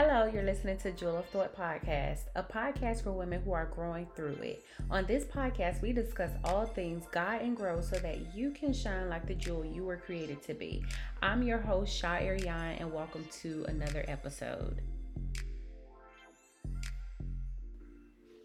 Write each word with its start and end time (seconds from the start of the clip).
Hello, 0.00 0.30
you're 0.32 0.44
listening 0.44 0.76
to 0.76 0.92
Jewel 0.92 1.16
of 1.16 1.28
Thought 1.30 1.56
Podcast, 1.56 2.20
a 2.36 2.42
podcast 2.44 3.02
for 3.02 3.10
women 3.10 3.42
who 3.42 3.50
are 3.50 3.66
growing 3.66 4.06
through 4.14 4.38
it. 4.42 4.64
On 4.92 5.04
this 5.06 5.24
podcast, 5.24 5.82
we 5.82 5.92
discuss 5.92 6.30
all 6.44 6.66
things 6.66 7.02
God 7.10 7.42
and 7.42 7.56
grow 7.56 7.80
so 7.80 7.96
that 7.96 8.32
you 8.32 8.52
can 8.52 8.72
shine 8.72 9.08
like 9.08 9.26
the 9.26 9.34
jewel 9.34 9.64
you 9.64 9.82
were 9.82 9.96
created 9.96 10.40
to 10.44 10.54
be. 10.54 10.84
I'm 11.20 11.42
your 11.42 11.58
host, 11.58 11.92
Sha 11.92 12.18
Ariane, 12.18 12.76
and 12.78 12.92
welcome 12.92 13.26
to 13.40 13.64
another 13.66 14.04
episode. 14.06 14.82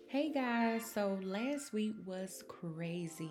Hey 0.07 0.33
guys, 0.33 0.83
so 0.83 1.19
last 1.21 1.71
week 1.71 1.93
was 2.03 2.43
crazy. 2.47 3.29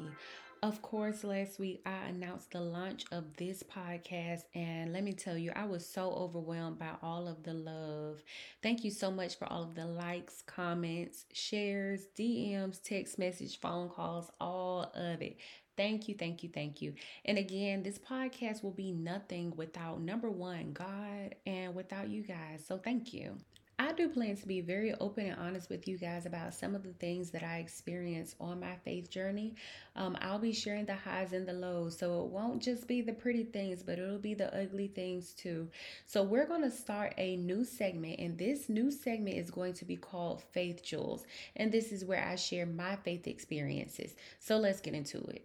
Of 0.62 0.80
course, 0.80 1.24
last 1.24 1.58
week 1.58 1.82
I 1.84 2.04
announced 2.08 2.52
the 2.52 2.60
launch 2.60 3.04
of 3.10 3.36
this 3.36 3.64
podcast, 3.64 4.44
and 4.54 4.92
let 4.92 5.02
me 5.02 5.12
tell 5.12 5.36
you, 5.36 5.50
I 5.56 5.64
was 5.64 5.84
so 5.84 6.10
overwhelmed 6.12 6.78
by 6.78 6.90
all 7.02 7.26
of 7.26 7.42
the 7.42 7.52
love. 7.52 8.22
Thank 8.62 8.84
you 8.84 8.92
so 8.92 9.10
much 9.10 9.36
for 9.36 9.46
all 9.52 9.62
of 9.64 9.74
the 9.74 9.86
likes, 9.86 10.42
comments, 10.46 11.26
shares, 11.32 12.06
DMs, 12.16 12.80
text 12.80 13.18
message, 13.18 13.58
phone 13.58 13.88
calls, 13.88 14.30
all 14.40 14.92
of 14.94 15.20
it. 15.20 15.36
Thank 15.76 16.08
you, 16.08 16.14
thank 16.14 16.44
you, 16.44 16.48
thank 16.48 16.80
you. 16.80 16.94
And 17.24 17.38
again, 17.38 17.82
this 17.82 17.98
podcast 17.98 18.62
will 18.62 18.70
be 18.72 18.92
nothing 18.92 19.54
without 19.56 20.00
number 20.00 20.30
one, 20.30 20.72
God, 20.72 21.34
and 21.44 21.74
without 21.74 22.08
you 22.08 22.22
guys. 22.22 22.64
So 22.66 22.78
thank 22.78 23.12
you. 23.12 23.36
I 23.82 23.90
do 23.90 24.08
plan 24.08 24.36
to 24.36 24.46
be 24.46 24.60
very 24.60 24.94
open 25.00 25.26
and 25.26 25.40
honest 25.40 25.68
with 25.68 25.88
you 25.88 25.98
guys 25.98 26.24
about 26.24 26.54
some 26.54 26.76
of 26.76 26.84
the 26.84 26.92
things 26.92 27.30
that 27.30 27.42
I 27.42 27.58
experienced 27.58 28.36
on 28.40 28.60
my 28.60 28.76
faith 28.84 29.10
journey. 29.10 29.56
Um, 29.96 30.16
I'll 30.20 30.38
be 30.38 30.52
sharing 30.52 30.84
the 30.84 30.94
highs 30.94 31.32
and 31.32 31.48
the 31.48 31.52
lows, 31.52 31.98
so 31.98 32.22
it 32.22 32.30
won't 32.30 32.62
just 32.62 32.86
be 32.86 33.00
the 33.00 33.12
pretty 33.12 33.42
things, 33.42 33.82
but 33.82 33.98
it'll 33.98 34.20
be 34.20 34.34
the 34.34 34.56
ugly 34.56 34.86
things 34.86 35.32
too. 35.32 35.68
So, 36.06 36.22
we're 36.22 36.46
going 36.46 36.62
to 36.62 36.70
start 36.70 37.14
a 37.18 37.34
new 37.34 37.64
segment, 37.64 38.20
and 38.20 38.38
this 38.38 38.68
new 38.68 38.92
segment 38.92 39.36
is 39.36 39.50
going 39.50 39.72
to 39.74 39.84
be 39.84 39.96
called 39.96 40.44
Faith 40.52 40.84
Jewels. 40.84 41.26
And 41.56 41.72
this 41.72 41.90
is 41.90 42.04
where 42.04 42.24
I 42.24 42.36
share 42.36 42.66
my 42.66 42.94
faith 42.94 43.26
experiences. 43.26 44.14
So, 44.38 44.58
let's 44.58 44.80
get 44.80 44.94
into 44.94 45.18
it. 45.24 45.44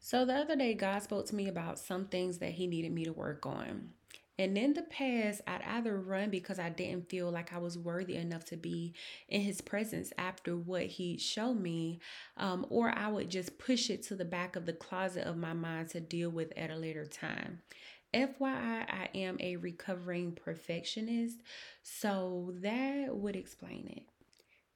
So, 0.00 0.24
the 0.24 0.34
other 0.34 0.56
day, 0.56 0.74
God 0.74 1.04
spoke 1.04 1.26
to 1.26 1.36
me 1.36 1.46
about 1.46 1.78
some 1.78 2.06
things 2.06 2.38
that 2.38 2.50
He 2.50 2.66
needed 2.66 2.90
me 2.90 3.04
to 3.04 3.12
work 3.12 3.46
on. 3.46 3.90
And 4.38 4.56
in 4.56 4.72
the 4.72 4.82
past, 4.82 5.42
I'd 5.46 5.62
either 5.62 5.98
run 5.98 6.30
because 6.30 6.58
I 6.58 6.70
didn't 6.70 7.10
feel 7.10 7.30
like 7.30 7.52
I 7.52 7.58
was 7.58 7.76
worthy 7.76 8.16
enough 8.16 8.44
to 8.46 8.56
be 8.56 8.94
in 9.28 9.42
his 9.42 9.60
presence 9.60 10.12
after 10.16 10.56
what 10.56 10.86
he 10.86 11.18
showed 11.18 11.60
me, 11.60 12.00
um, 12.38 12.64
or 12.70 12.90
I 12.96 13.08
would 13.08 13.28
just 13.28 13.58
push 13.58 13.90
it 13.90 14.02
to 14.04 14.14
the 14.14 14.24
back 14.24 14.56
of 14.56 14.64
the 14.64 14.72
closet 14.72 15.24
of 15.24 15.36
my 15.36 15.52
mind 15.52 15.90
to 15.90 16.00
deal 16.00 16.30
with 16.30 16.52
at 16.56 16.70
a 16.70 16.76
later 16.76 17.04
time. 17.04 17.60
FYI, 18.12 18.86
I 18.88 19.08
am 19.14 19.36
a 19.40 19.56
recovering 19.56 20.32
perfectionist, 20.32 21.38
so 21.82 22.52
that 22.60 23.14
would 23.14 23.36
explain 23.36 23.92
it. 23.96 24.02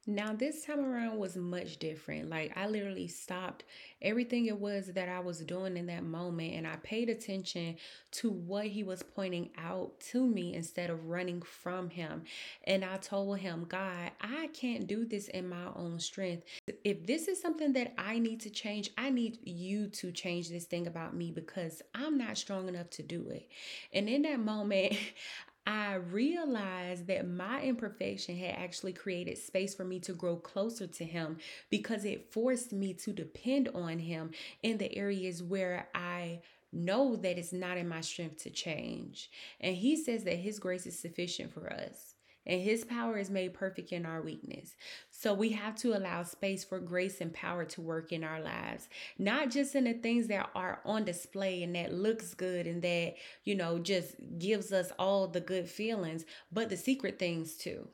Now, 0.06 0.34
this 0.34 0.66
time 0.66 0.84
around 0.84 1.18
was 1.18 1.34
much 1.34 1.78
different. 1.78 2.28
Like, 2.28 2.52
I 2.56 2.66
literally 2.66 3.08
stopped 3.08 3.64
everything 4.02 4.44
it 4.46 4.60
was 4.60 4.88
that 4.88 5.08
I 5.08 5.20
was 5.20 5.40
doing 5.40 5.78
in 5.78 5.86
that 5.86 6.04
moment 6.04 6.52
and 6.54 6.66
I 6.66 6.76
paid 6.76 7.08
attention 7.08 7.76
to 8.12 8.30
what 8.30 8.66
he 8.66 8.82
was 8.82 9.02
pointing 9.02 9.48
out 9.56 9.98
to 10.10 10.26
me 10.26 10.54
instead 10.54 10.90
of 10.90 11.06
running 11.06 11.40
from 11.40 11.88
him. 11.88 12.24
And 12.64 12.84
I 12.84 12.98
told 12.98 13.38
him, 13.38 13.64
God, 13.66 14.10
I 14.20 14.48
can't 14.48 14.86
do 14.86 15.06
this 15.06 15.28
in 15.28 15.48
my 15.48 15.68
own 15.74 15.98
strength. 16.00 16.44
If 16.84 17.06
this 17.06 17.26
is 17.26 17.40
something 17.40 17.72
that 17.72 17.94
I 17.96 18.18
need 18.18 18.40
to 18.40 18.50
change, 18.50 18.90
I 18.98 19.08
need 19.08 19.38
you 19.42 19.88
to 19.88 20.12
change 20.12 20.50
this 20.50 20.66
thing 20.66 20.86
about 20.86 21.16
me 21.16 21.30
because 21.30 21.80
I'm 21.94 22.18
not 22.18 22.36
strong 22.36 22.68
enough 22.68 22.90
to 22.90 23.02
do 23.02 23.30
it. 23.30 23.48
And 23.94 24.10
in 24.10 24.22
that 24.22 24.38
moment, 24.38 24.98
I 25.66 25.94
realized 25.94 27.06
that 27.06 27.28
my 27.28 27.62
imperfection 27.62 28.36
had 28.36 28.56
actually 28.56 28.92
created 28.92 29.38
space 29.38 29.74
for 29.74 29.84
me 29.84 29.98
to 30.00 30.12
grow 30.12 30.36
closer 30.36 30.86
to 30.86 31.04
Him 31.04 31.38
because 31.70 32.04
it 32.04 32.32
forced 32.32 32.72
me 32.72 32.92
to 32.94 33.12
depend 33.12 33.68
on 33.74 33.98
Him 33.98 34.32
in 34.62 34.78
the 34.78 34.94
areas 34.96 35.42
where 35.42 35.88
I 35.94 36.40
know 36.72 37.16
that 37.16 37.38
it's 37.38 37.52
not 37.52 37.78
in 37.78 37.88
my 37.88 38.02
strength 38.02 38.42
to 38.42 38.50
change. 38.50 39.30
And 39.60 39.76
He 39.76 39.96
says 39.96 40.24
that 40.24 40.36
His 40.36 40.58
grace 40.58 40.86
is 40.86 40.98
sufficient 40.98 41.52
for 41.52 41.72
us 41.72 42.13
and 42.46 42.60
his 42.60 42.84
power 42.84 43.18
is 43.18 43.30
made 43.30 43.54
perfect 43.54 43.92
in 43.92 44.04
our 44.06 44.20
weakness. 44.20 44.74
So 45.10 45.34
we 45.34 45.50
have 45.50 45.74
to 45.76 45.96
allow 45.96 46.22
space 46.22 46.64
for 46.64 46.78
grace 46.78 47.20
and 47.20 47.32
power 47.32 47.64
to 47.64 47.80
work 47.80 48.12
in 48.12 48.24
our 48.24 48.40
lives, 48.40 48.88
not 49.18 49.50
just 49.50 49.74
in 49.74 49.84
the 49.84 49.94
things 49.94 50.26
that 50.28 50.50
are 50.54 50.80
on 50.84 51.04
display 51.04 51.62
and 51.62 51.74
that 51.74 51.92
looks 51.92 52.34
good 52.34 52.66
and 52.66 52.82
that, 52.82 53.14
you 53.44 53.54
know, 53.54 53.78
just 53.78 54.16
gives 54.38 54.72
us 54.72 54.92
all 54.98 55.28
the 55.28 55.40
good 55.40 55.68
feelings, 55.68 56.24
but 56.52 56.68
the 56.68 56.76
secret 56.76 57.18
things 57.18 57.56
too. 57.56 57.88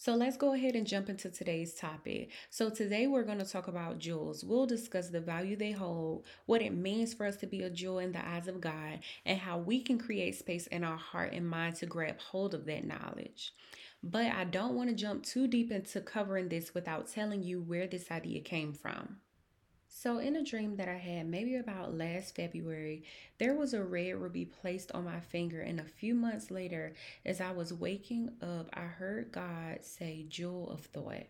So 0.00 0.14
let's 0.14 0.38
go 0.38 0.54
ahead 0.54 0.76
and 0.76 0.86
jump 0.86 1.10
into 1.10 1.28
today's 1.28 1.74
topic. 1.74 2.30
So 2.48 2.70
today 2.70 3.06
we're 3.06 3.22
going 3.22 3.36
to 3.36 3.44
talk 3.44 3.68
about 3.68 3.98
jewels. 3.98 4.42
We'll 4.42 4.64
discuss 4.64 5.10
the 5.10 5.20
value 5.20 5.56
they 5.56 5.72
hold, 5.72 6.24
what 6.46 6.62
it 6.62 6.72
means 6.72 7.12
for 7.12 7.26
us 7.26 7.36
to 7.36 7.46
be 7.46 7.64
a 7.64 7.68
jewel 7.68 7.98
in 7.98 8.12
the 8.12 8.26
eyes 8.26 8.48
of 8.48 8.62
God, 8.62 9.00
and 9.26 9.38
how 9.38 9.58
we 9.58 9.82
can 9.82 9.98
create 9.98 10.38
space 10.38 10.66
in 10.68 10.84
our 10.84 10.96
heart 10.96 11.34
and 11.34 11.46
mind 11.46 11.76
to 11.76 11.84
grab 11.86 12.18
hold 12.18 12.54
of 12.54 12.64
that 12.64 12.86
knowledge. 12.86 13.52
But 14.02 14.32
I 14.32 14.44
don't 14.44 14.74
want 14.74 14.88
to 14.88 14.96
jump 14.96 15.24
too 15.24 15.46
deep 15.46 15.70
into 15.70 16.00
covering 16.00 16.48
this 16.48 16.74
without 16.74 17.08
telling 17.08 17.42
you 17.42 17.60
where 17.60 17.86
this 17.86 18.10
idea 18.10 18.40
came 18.40 18.72
from. 18.72 19.18
So, 19.92 20.18
in 20.18 20.36
a 20.36 20.44
dream 20.44 20.76
that 20.76 20.88
I 20.88 20.96
had 20.96 21.26
maybe 21.26 21.56
about 21.56 21.98
last 21.98 22.36
February, 22.36 23.02
there 23.38 23.54
was 23.54 23.74
a 23.74 23.82
red 23.82 24.16
ruby 24.16 24.46
placed 24.46 24.92
on 24.92 25.04
my 25.04 25.20
finger, 25.20 25.60
and 25.60 25.80
a 25.80 25.84
few 25.84 26.14
months 26.14 26.50
later, 26.50 26.94
as 27.26 27.40
I 27.40 27.50
was 27.50 27.74
waking 27.74 28.30
up, 28.40 28.70
I 28.72 28.82
heard 28.82 29.32
God 29.32 29.80
say, 29.82 30.24
Jewel 30.28 30.70
of 30.70 30.86
Thought. 30.86 31.26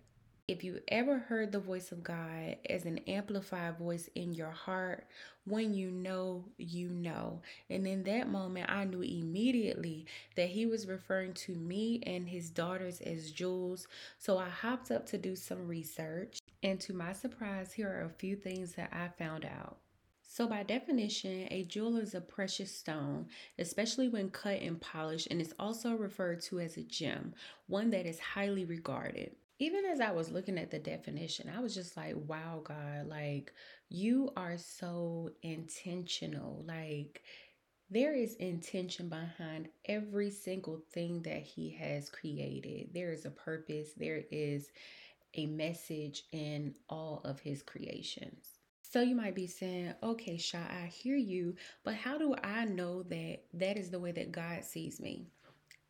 If 0.51 0.65
you 0.65 0.81
ever 0.89 1.17
heard 1.17 1.53
the 1.53 1.61
voice 1.61 1.93
of 1.93 2.03
God 2.03 2.57
as 2.69 2.85
an 2.85 2.99
amplified 3.07 3.79
voice 3.79 4.11
in 4.17 4.35
your 4.35 4.51
heart, 4.51 5.07
when 5.45 5.75
you 5.75 5.93
know, 5.93 6.45
you 6.59 6.89
know. 6.89 7.41
And 7.69 7.87
in 7.87 8.03
that 8.03 8.29
moment, 8.29 8.69
I 8.69 8.83
knew 8.83 9.03
immediately 9.03 10.07
that 10.35 10.49
he 10.49 10.67
was 10.67 10.89
referring 10.89 11.35
to 11.35 11.55
me 11.55 12.03
and 12.05 12.29
his 12.29 12.51
daughters 12.51 13.01
as 13.01 13.31
jewels. 13.31 13.87
So 14.19 14.39
I 14.39 14.49
hopped 14.49 14.91
up 14.91 15.07
to 15.11 15.19
do 15.19 15.37
some 15.37 15.69
research. 15.69 16.41
And 16.65 16.81
to 16.81 16.95
my 16.95 17.13
surprise, 17.13 17.73
here 17.73 17.89
are 17.89 18.07
a 18.07 18.19
few 18.19 18.35
things 18.35 18.73
that 18.73 18.91
I 18.93 19.07
found 19.23 19.45
out. 19.45 19.77
So, 20.23 20.49
by 20.49 20.65
definition, 20.65 21.47
a 21.53 21.63
jewel 21.63 21.97
is 21.97 22.17
a 22.17 22.21
precious 22.21 22.75
stone, 22.75 23.27
especially 23.57 24.09
when 24.09 24.31
cut 24.31 24.61
and 24.61 24.81
polished, 24.81 25.29
and 25.31 25.41
is 25.41 25.55
also 25.61 25.95
referred 25.95 26.41
to 26.43 26.59
as 26.59 26.77
a 26.77 26.83
gem, 26.83 27.35
one 27.69 27.91
that 27.91 28.05
is 28.05 28.19
highly 28.19 28.65
regarded 28.65 29.37
even 29.61 29.85
as 29.85 30.01
I 30.01 30.11
was 30.11 30.33
looking 30.33 30.59
at 30.59 30.71
the 30.71 30.79
definition, 30.79 31.53
I 31.55 31.61
was 31.61 31.75
just 31.75 31.95
like, 31.95 32.15
wow, 32.17 32.63
God, 32.65 33.07
like 33.07 33.53
you 33.91 34.33
are 34.35 34.57
so 34.57 35.31
intentional. 35.43 36.65
Like 36.67 37.23
there 37.91 38.15
is 38.15 38.37
intention 38.37 39.11
behind 39.11 39.69
every 39.85 40.31
single 40.31 40.81
thing 40.93 41.23
that 41.23 41.43
He 41.43 41.71
has 41.79 42.09
created. 42.09 42.89
There 42.95 43.13
is 43.13 43.27
a 43.27 43.31
purpose, 43.31 43.91
there 43.97 44.23
is 44.31 44.71
a 45.35 45.45
message 45.45 46.25
in 46.33 46.75
all 46.89 47.21
of 47.25 47.39
His 47.39 47.63
creations. 47.63 48.47
So 48.81 49.03
you 49.03 49.15
might 49.15 49.35
be 49.35 49.47
saying, 49.47 49.93
okay, 50.03 50.39
Sha, 50.39 50.59
I 50.59 50.87
hear 50.87 51.17
you, 51.17 51.55
but 51.85 51.95
how 51.95 52.17
do 52.17 52.35
I 52.43 52.65
know 52.65 53.03
that 53.05 53.41
that 53.53 53.77
is 53.77 53.91
the 53.91 54.01
way 54.01 54.13
that 54.13 54.33
God 54.33 54.65
sees 54.65 55.01
me? 55.01 55.27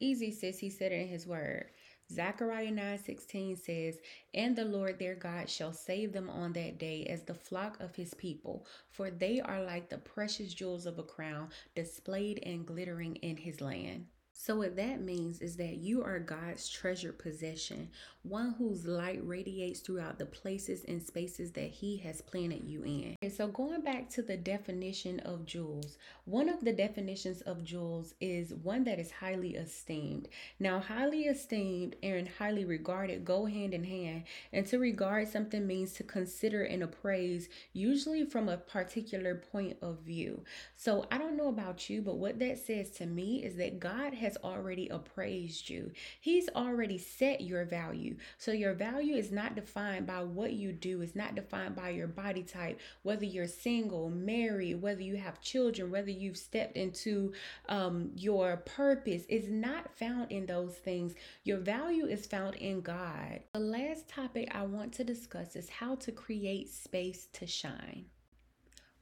Easy, 0.01 0.33
sis, 0.33 0.59
He 0.59 0.71
said 0.71 0.91
it 0.91 1.03
in 1.03 1.09
His 1.09 1.25
word. 1.25 1.67
Zechariah 2.13 2.73
9:16 2.73 3.57
says, 3.57 4.01
"And 4.35 4.57
the 4.57 4.65
Lord 4.65 4.99
their 4.99 5.15
God 5.15 5.49
shall 5.49 5.73
save 5.73 6.13
them 6.13 6.29
on 6.29 6.53
that 6.55 6.77
day 6.77 7.05
as 7.07 7.23
the 7.23 7.35
flock 7.35 7.79
of 7.81 7.95
his 7.95 8.15
people, 8.15 8.67
for 8.91 9.11
they 9.11 9.41
are 9.41 9.63
like 9.63 9.89
the 9.89 9.99
precious 9.99 10.53
jewels 10.53 10.87
of 10.87 10.99
a 10.99 11.05
crown 11.05 11.51
displayed 11.75 12.41
and 12.43 12.67
glittering 12.67 13.17
in 13.17 13.37
his 13.37 13.61
land." 13.61 14.09
So, 14.43 14.57
what 14.57 14.75
that 14.77 15.03
means 15.03 15.43
is 15.43 15.57
that 15.57 15.77
you 15.77 16.03
are 16.03 16.19
God's 16.19 16.67
treasured 16.67 17.19
possession, 17.19 17.91
one 18.23 18.55
whose 18.57 18.87
light 18.87 19.21
radiates 19.23 19.81
throughout 19.81 20.19
the 20.19 20.25
places 20.25 20.83
and 20.89 21.03
spaces 21.03 21.53
that 21.53 21.69
He 21.69 21.99
has 21.99 22.23
planted 22.23 22.65
you 22.65 22.83
in. 22.83 23.17
And 23.21 23.31
so, 23.31 23.49
going 23.49 23.83
back 23.83 24.09
to 24.11 24.23
the 24.23 24.39
definition 24.39 25.21
of 25.21 25.45
jewels, 25.45 25.99
one 26.25 26.49
of 26.49 26.65
the 26.65 26.73
definitions 26.73 27.43
of 27.43 27.63
jewels 27.63 28.15
is 28.19 28.55
one 28.55 28.85
that 28.85 28.99
is 28.99 29.11
highly 29.11 29.57
esteemed. 29.57 30.27
Now, 30.59 30.81
highly 30.81 31.25
esteemed 31.25 31.97
and 32.03 32.27
highly 32.27 32.65
regarded 32.65 33.27
go 33.27 33.45
hand 33.45 33.75
in 33.75 33.85
hand, 33.85 34.23
and 34.55 34.67
to 34.69 34.79
regard 34.79 35.29
something 35.29 35.67
means 35.67 35.93
to 35.95 36.03
consider 36.03 36.63
and 36.63 36.83
appraise, 36.83 37.51
usually 37.75 38.25
from 38.25 38.49
a 38.49 38.57
particular 38.57 39.35
point 39.35 39.77
of 39.83 39.99
view. 39.99 40.45
So, 40.77 41.05
I 41.11 41.19
don't 41.19 41.37
know 41.37 41.49
about 41.49 41.91
you, 41.91 42.01
but 42.01 42.17
what 42.17 42.39
that 42.39 42.59
says 42.59 42.89
to 42.93 43.05
me 43.05 43.45
is 43.45 43.57
that 43.57 43.81
God 43.81 44.15
has 44.15 44.30
has 44.31 44.37
already 44.45 44.89
appraised 44.89 45.69
you. 45.69 45.91
He's 46.21 46.49
already 46.55 46.99
set 46.99 47.41
your 47.41 47.65
value. 47.65 48.17
So 48.39 48.53
your 48.53 48.75
value 48.75 49.17
is 49.17 49.33
not 49.33 49.57
defined 49.57 50.07
by 50.07 50.23
what 50.23 50.53
you 50.53 50.73
do, 50.73 51.01
it's 51.03 51.17
not 51.17 51.35
defined 51.35 51.75
by 51.75 51.91
your 51.91 52.07
body 52.07 52.45
type, 52.45 52.79
whether 53.03 53.25
you're 53.25 53.49
single, 53.49 54.09
married, 54.09 54.81
whether 54.81 55.03
you 55.03 55.17
have 55.17 55.41
children, 55.41 55.91
whether 55.91 56.11
you've 56.11 56.37
stepped 56.37 56.77
into 56.77 57.33
um, 57.69 58.13
your 58.15 58.59
purpose, 58.59 59.25
is 59.29 59.49
not 59.49 59.97
found 59.97 60.31
in 60.31 60.47
those 60.47 60.77
things. 60.77 61.15
Your 61.43 61.59
value 61.59 62.07
is 62.07 62.27
found 62.27 62.55
in 62.57 62.83
God. 62.83 63.41
The 63.53 63.59
last 63.59 64.09
topic 64.09 64.49
I 64.55 64.63
want 64.63 64.93
to 64.95 65.05
discuss 65.05 65.57
is 65.57 65.69
how 65.69 65.97
to 65.97 66.13
create 66.13 66.71
space 66.71 67.27
to 67.33 67.47
shine. 67.49 68.05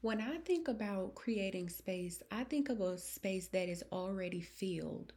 When 0.01 0.21
I 0.21 0.39
think 0.39 0.69
about 0.69 1.17
creating 1.17 1.71
space, 1.71 2.23
I 2.31 2.45
think 2.45 2.69
of 2.69 2.81
a 2.81 2.97
space 2.99 3.49
that 3.49 3.69
is 3.69 3.83
already 3.91 4.41
filled. 4.41 5.13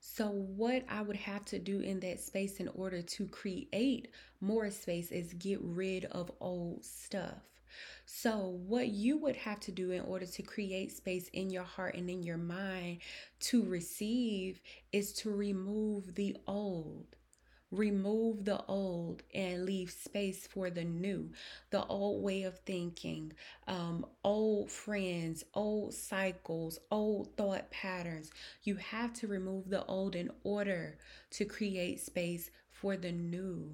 So, 0.00 0.30
what 0.30 0.84
I 0.88 1.02
would 1.02 1.16
have 1.16 1.44
to 1.46 1.58
do 1.58 1.80
in 1.80 2.00
that 2.00 2.18
space 2.18 2.56
in 2.58 2.68
order 2.68 3.02
to 3.02 3.26
create 3.26 4.08
more 4.40 4.70
space 4.70 5.12
is 5.12 5.34
get 5.34 5.60
rid 5.60 6.06
of 6.06 6.32
old 6.40 6.82
stuff. 6.82 7.42
So, 8.06 8.58
what 8.66 8.88
you 8.88 9.18
would 9.18 9.36
have 9.36 9.60
to 9.60 9.70
do 9.70 9.90
in 9.90 10.00
order 10.00 10.24
to 10.24 10.42
create 10.42 10.92
space 10.92 11.28
in 11.34 11.50
your 11.50 11.64
heart 11.64 11.94
and 11.94 12.08
in 12.08 12.22
your 12.22 12.38
mind 12.38 13.00
to 13.40 13.62
receive 13.62 14.62
is 14.92 15.12
to 15.14 15.30
remove 15.30 16.14
the 16.14 16.38
old. 16.46 17.16
Remove 17.72 18.44
the 18.44 18.62
old 18.66 19.22
and 19.34 19.64
leave 19.64 19.90
space 19.90 20.46
for 20.46 20.70
the 20.70 20.84
new, 20.84 21.30
the 21.70 21.84
old 21.86 22.22
way 22.22 22.42
of 22.42 22.58
thinking, 22.60 23.32
um, 23.66 24.06
old 24.22 24.70
friends, 24.70 25.42
old 25.54 25.94
cycles, 25.94 26.78
old 26.90 27.34
thought 27.36 27.70
patterns. 27.70 28.30
You 28.62 28.76
have 28.76 29.14
to 29.14 29.26
remove 29.26 29.70
the 29.70 29.84
old 29.86 30.14
in 30.14 30.30
order 30.44 30.98
to 31.30 31.44
create 31.46 32.00
space 32.00 32.50
for 32.70 32.96
the 32.96 33.10
new. 33.10 33.72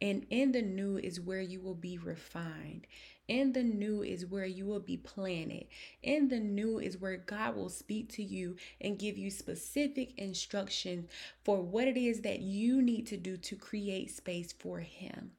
And 0.00 0.26
in 0.30 0.52
the 0.52 0.62
new 0.62 0.96
is 0.96 1.20
where 1.20 1.40
you 1.40 1.60
will 1.60 1.74
be 1.74 1.98
refined. 1.98 2.86
In 3.26 3.52
the 3.52 3.62
new 3.62 4.02
is 4.02 4.24
where 4.24 4.46
you 4.46 4.64
will 4.64 4.80
be 4.80 4.96
planted. 4.96 5.66
In 6.02 6.28
the 6.28 6.40
new 6.40 6.78
is 6.78 6.96
where 6.96 7.16
God 7.16 7.56
will 7.56 7.68
speak 7.68 8.08
to 8.12 8.22
you 8.22 8.56
and 8.80 8.98
give 8.98 9.18
you 9.18 9.30
specific 9.30 10.18
instruction 10.18 11.08
for 11.44 11.60
what 11.60 11.88
it 11.88 11.96
is 11.96 12.22
that 12.22 12.40
you 12.40 12.80
need 12.80 13.06
to 13.08 13.16
do 13.16 13.36
to 13.36 13.56
create 13.56 14.10
space 14.10 14.52
for 14.52 14.78
Him. 14.80 15.32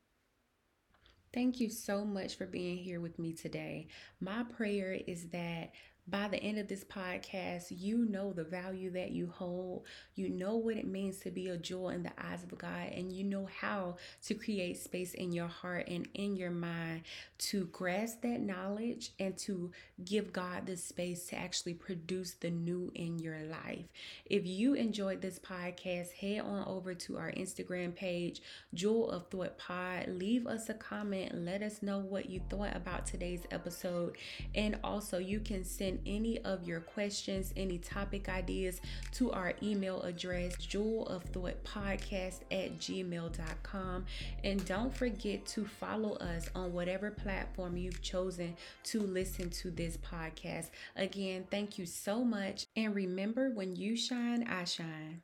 Thank 1.33 1.59
you 1.59 1.69
so 1.69 2.03
much 2.05 2.35
for 2.35 2.45
being 2.45 2.77
here 2.77 2.99
with 2.99 3.19
me 3.19 3.33
today. 3.33 3.87
My 4.19 4.43
prayer 4.43 4.99
is 5.07 5.29
that 5.29 5.71
by 6.09 6.27
the 6.27 6.41
end 6.41 6.57
of 6.57 6.67
this 6.67 6.83
podcast, 6.83 7.65
you 7.69 8.05
know 8.05 8.31
the 8.31 8.43
value 8.43 8.89
that 8.91 9.11
you 9.11 9.27
hold. 9.27 9.83
You 10.15 10.29
know 10.29 10.55
what 10.55 10.77
it 10.77 10.87
means 10.87 11.17
to 11.19 11.31
be 11.31 11.49
a 11.49 11.57
jewel 11.57 11.89
in 11.89 12.03
the 12.03 12.11
eyes 12.17 12.43
of 12.43 12.57
God, 12.57 12.89
and 12.93 13.11
you 13.11 13.23
know 13.23 13.47
how 13.59 13.97
to 14.23 14.33
create 14.33 14.77
space 14.77 15.13
in 15.13 15.31
your 15.31 15.47
heart 15.47 15.87
and 15.87 16.07
in 16.13 16.35
your 16.35 16.51
mind 16.51 17.03
to 17.39 17.65
grasp 17.65 18.21
that 18.21 18.41
knowledge 18.41 19.11
and 19.19 19.37
to 19.39 19.71
give 20.03 20.33
God 20.33 20.65
the 20.65 20.77
space 20.77 21.27
to 21.27 21.37
actually 21.37 21.73
produce 21.73 22.33
the 22.33 22.49
new 22.49 22.91
in 22.95 23.19
your 23.19 23.39
life. 23.43 23.85
If 24.25 24.45
you 24.45 24.73
enjoyed 24.73 25.21
this 25.21 25.39
podcast, 25.39 26.13
head 26.13 26.41
on 26.41 26.65
over 26.67 26.93
to 26.93 27.17
our 27.17 27.31
Instagram 27.31 27.95
page, 27.95 28.41
Jewel 28.73 29.09
of 29.11 29.27
Thought 29.27 29.57
Pod. 29.57 30.07
Leave 30.07 30.47
us 30.47 30.69
a 30.69 30.73
comment. 30.73 31.33
Let 31.35 31.61
us 31.61 31.81
know 31.81 31.99
what 31.99 32.29
you 32.29 32.41
thought 32.49 32.75
about 32.75 33.05
today's 33.05 33.43
episode. 33.51 34.17
And 34.55 34.79
also, 34.83 35.17
you 35.17 35.39
can 35.39 35.63
send 35.63 35.98
any 36.05 36.39
of 36.39 36.67
your 36.67 36.79
questions, 36.79 37.53
any 37.55 37.77
topic 37.77 38.29
ideas 38.29 38.81
to 39.13 39.31
our 39.31 39.53
email 39.61 40.01
address, 40.01 40.55
jewel 40.57 41.07
of 41.07 41.23
thought 41.23 41.63
podcast 41.63 42.39
at 42.51 42.77
gmail.com. 42.79 44.05
And 44.43 44.65
don't 44.65 44.95
forget 44.95 45.45
to 45.47 45.65
follow 45.65 46.15
us 46.17 46.49
on 46.55 46.73
whatever 46.73 47.11
platform 47.11 47.77
you've 47.77 48.01
chosen 48.01 48.55
to 48.85 49.01
listen 49.01 49.49
to 49.49 49.71
this 49.71 49.97
podcast. 49.97 50.69
Again, 50.95 51.45
thank 51.49 51.77
you 51.77 51.85
so 51.85 52.23
much. 52.23 52.65
And 52.75 52.95
remember, 52.95 53.49
when 53.51 53.75
you 53.75 53.95
shine, 53.95 54.47
I 54.47 54.63
shine. 54.63 55.21